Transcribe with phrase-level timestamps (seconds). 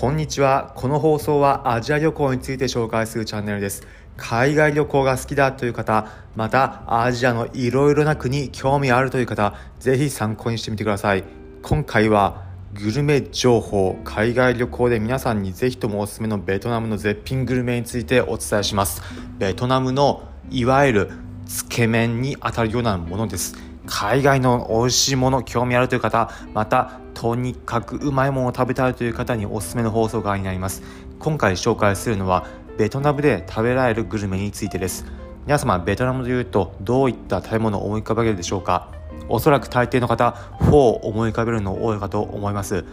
[0.00, 0.70] こんにちは。
[0.76, 3.84] この放送はアジア旅行について紹介するチャンネルです。
[4.16, 11.24] 海外旅行が好きだという方、またアジアのいろいろな国興味あるという方、ぜひ参考にしてみてください。
[11.62, 12.44] 今回は
[12.74, 19.02] グルメ情報、海外旅行で皆さんにぜひともおすすめのベトナムの絶品グルメについてお伝えします。
[19.36, 21.10] ベトナムのいわゆる
[21.44, 23.56] つけ麺に当たるようなものです。
[23.90, 30.82] 海外の美味しいもの興味あるという方またとにかくうまいものを食べたいという方におすすめの放送がになります。
[31.18, 32.46] 今回紹介するのは
[32.76, 35.04] ベトナムで食べられるグルメについてです。
[35.46, 38.92] 皆様ベトナムというとどういった食べ物を思い浮かべるでしょうか？
[39.28, 42.84] おそらく大抵の方フォーを思い浮かべるの多いかと思います。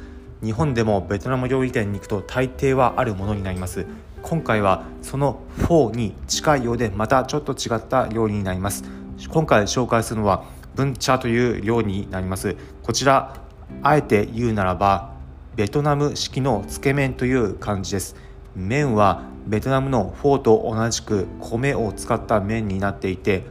[0.43, 3.85] 日本でもベトナム料理店に行くと大抵はあるものになります。
[4.21, 8.83] 今回はそのフォーに近いようでまたちょっと違った料理になります。
[9.29, 10.43] 今回紹介するのは
[10.75, 12.55] ブンチャという料理になります。
[12.83, 13.35] こちら
[13.81, 15.13] あえて言うならば
[15.55, 18.15] ベトナム式のつけ麺という感じです。
[18.55, 23.43] 麺はベトナムのフォーと同じく米を使った麺になっていて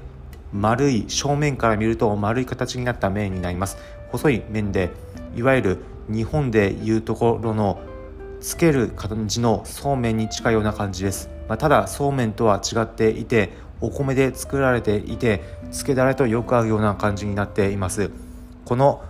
[0.52, 3.76] 丸い正面から見ると丸い形になった麺になります。
[4.12, 4.90] 細い麺で
[5.34, 7.80] いわゆる日本でいうところの
[8.40, 13.50] つける感じのそうめんに近いような感じです、まあ、ただそうめんとは違っていて
[13.84, 18.10] お米で作られていてつけだれとよく合うような感じになっています。
[18.64, 19.02] この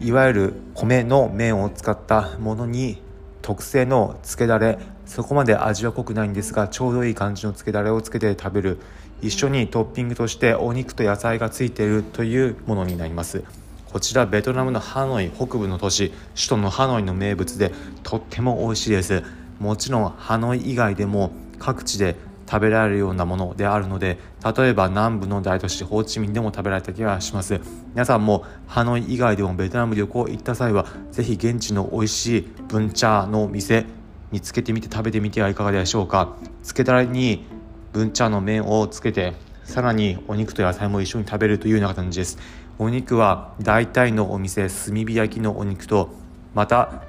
[0.00, 3.02] いわゆる米の麺を使ったものに
[3.42, 8.78] 特製のつけだれそこまで味は濃くないんですがちょうどいい感じのつけだれをつけて食べる。
[9.20, 13.42] 一緒にトッピングとしてお肉と野菜がついているというものになります。
[13.90, 19.24] こちらベトナムのハノイ北部の都市首都のハノイの名物でとっても美味しいです。
[19.58, 22.14] もちろんハノイ以外でも各地で
[22.48, 24.18] 食べられるようなものであるので
[24.56, 27.60] 例えば南部の大都市ホーチミンでも食べられた気がします。
[27.92, 33.84] 皆さんもハノイ以外でもベトナム旅行行った際は是非現地の美味しいブンチャーの店
[34.32, 36.36] 見つけてみて食べてみてはいかがでしょうか。
[36.62, 37.46] つけだれに
[37.92, 39.34] ブンチャーの麺をつけて
[39.64, 42.38] さらにお肉と野菜も一緒に食べるというような感じです。
[42.78, 46.14] お肉は大体のお店炭火焼きのお肉と
[46.54, 47.02] また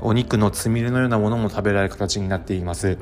[0.00, 2.98] お肉のつみれのようなものも食べられる形になっています。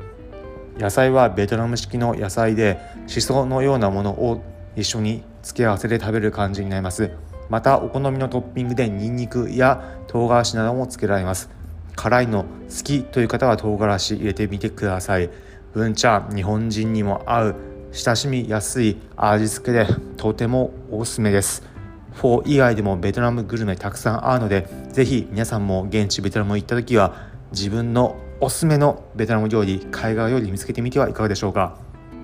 [0.77, 4.43] 野菜はベトナム式の野菜でしそのようなものを
[4.75, 7.11] 一緒に付け合わせて食べる感じになります。
[7.49, 11.49] またお好みのトッピングでニンニクや唐辛子などもつけられます。
[11.95, 15.29] 辛いの好きという方は唐辛子入れてみてください。
[15.73, 17.55] 文茶日本人にも合う。
[17.91, 19.87] 親しみやすい味付けで
[20.17, 21.63] とてもおすすめです。
[22.11, 31.77] フォー以外でもベトナムグルメたくさんあるのでぜひ皆さんも現地ベトナム行った時は自分のおすすめのベトナム料理海外料理見つけてみてはいかがでしょうか？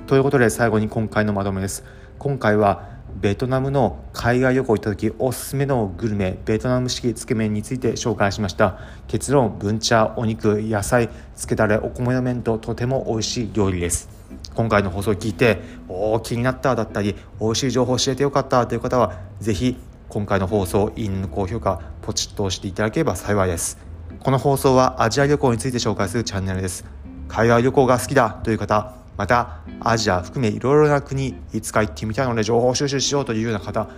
[0.08, 1.86] ということで最後に今回のまとめです。
[2.20, 8.78] 今回はベトナムの海外旅行行った時おすすめのグルメベトナム式つけ麺について紹介しました。
[9.08, 14.10] 結論ブンチャーお肉野菜つけだれお米の麺ととても美味しい料理です。
[14.54, 19.78] 今回の放送を聞いておお気になっただったり美味しい情報を教えてよかったという方は是非
[20.10, 23.91] 今回の放送いいねの高評価ポチッと押していただければ幸いです。
[24.20, 26.86] この放送はアジア旅行について紹介するチャンネルです。
[27.28, 33.90] 海外旅行が好きだという方またアジア含めいろいろな国いつか行ってみたいので情報収集しようというような方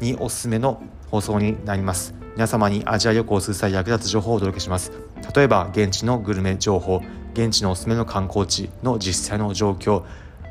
[0.00, 2.14] におすすめの放送になります。
[2.34, 4.92] 皆様にアジア旅行をする際役立つ情報をお届けします。
[5.34, 7.02] 例えば現地のグルメ情報
[7.32, 10.04] 現地のおすすめの観光地の実際の状況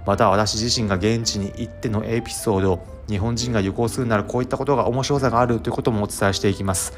[0.05, 6.93] また私自身が現地に行ってのエピソード日本人が旅行するならこういったことが面白さがあるということもお伝えしていきます。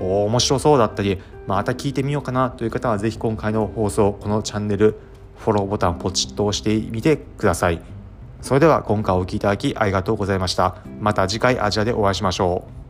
[0.00, 4.96] お面白そうだったりまた聞いてみようかなという方は是非今回の放送このチャンネル
[5.38, 7.80] フォローボタンポチッと押してみてください。
[8.40, 10.76] それでは今回お聴きいただきありがとうございました。
[11.00, 12.81] また次回アジアでお会いしましょう。